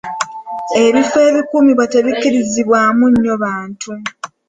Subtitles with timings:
[0.85, 3.91] Ebifo ebikumibwa tebikirizibwamu nnyo bantu.